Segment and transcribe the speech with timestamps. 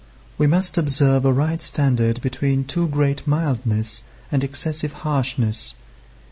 [0.35, 5.75] We must observe a right standard between too great mildness and excessive harshness.